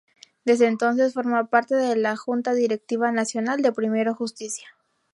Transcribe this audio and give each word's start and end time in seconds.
Desde 0.45 0.65
entonces 0.65 1.13
forma 1.13 1.45
parte 1.51 1.75
de 1.75 1.95
la 1.95 2.15
Junta 2.17 2.55
Directiva 2.55 3.11
Nacional 3.11 3.61
de 3.61 3.71
Primero 3.71 4.15
Justicia. 4.15 4.65